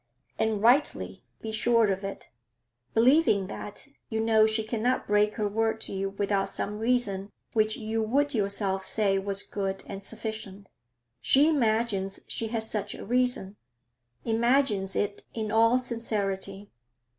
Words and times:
'And 0.39 0.63
rightly, 0.63 1.23
be 1.43 1.51
sure 1.51 1.91
of 1.91 2.03
it. 2.03 2.27
Believing 2.95 3.45
that, 3.45 3.87
you 4.09 4.19
know 4.19 4.47
she 4.47 4.63
cannot 4.63 5.05
break 5.05 5.35
her 5.35 5.47
word 5.47 5.79
to 5.81 5.93
you 5.93 6.09
without 6.09 6.49
some 6.49 6.79
reason 6.79 7.31
which 7.53 7.77
you 7.77 8.01
would 8.01 8.33
yourself 8.33 8.83
say 8.83 9.19
was 9.19 9.43
good 9.43 9.83
and 9.85 10.01
sufficient. 10.01 10.65
She 11.19 11.47
imagines 11.47 12.21
she 12.27 12.47
has 12.47 12.67
such 12.67 12.95
a 12.95 13.05
reason; 13.05 13.57
imagines 14.25 14.95
it 14.95 15.21
in 15.35 15.51
all 15.51 15.77
sincerity. 15.77 16.71